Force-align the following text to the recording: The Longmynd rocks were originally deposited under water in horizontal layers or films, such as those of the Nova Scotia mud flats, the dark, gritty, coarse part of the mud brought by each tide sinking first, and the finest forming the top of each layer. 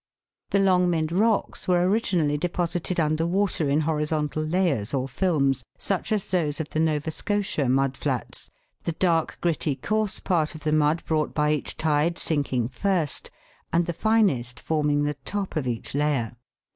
The 0.49 0.57
Longmynd 0.57 1.11
rocks 1.11 1.67
were 1.67 1.87
originally 1.87 2.35
deposited 2.35 2.99
under 2.99 3.27
water 3.27 3.69
in 3.69 3.81
horizontal 3.81 4.41
layers 4.41 4.95
or 4.95 5.07
films, 5.07 5.63
such 5.77 6.11
as 6.11 6.31
those 6.31 6.59
of 6.59 6.69
the 6.71 6.79
Nova 6.79 7.11
Scotia 7.11 7.69
mud 7.69 7.95
flats, 7.95 8.49
the 8.83 8.93
dark, 8.93 9.37
gritty, 9.41 9.75
coarse 9.75 10.19
part 10.19 10.55
of 10.55 10.61
the 10.61 10.73
mud 10.73 11.03
brought 11.05 11.35
by 11.35 11.51
each 11.51 11.77
tide 11.77 12.17
sinking 12.17 12.67
first, 12.69 13.29
and 13.71 13.85
the 13.85 13.93
finest 13.93 14.59
forming 14.59 15.03
the 15.03 15.17
top 15.23 15.55
of 15.55 15.67
each 15.67 15.93
layer. 15.93 16.35